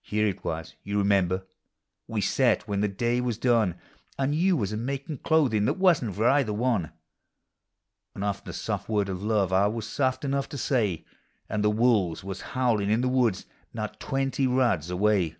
[0.00, 1.46] Here it was, you remember,
[2.08, 3.74] we sat when the day was done.
[4.18, 6.92] And you was a makin' clothing that teuton t for cither one;
[8.14, 11.04] And often a soft word of love I was soft enough to say,
[11.46, 13.44] And the wolves was howlin' in the woods
[13.74, 15.36] not twenty rods away.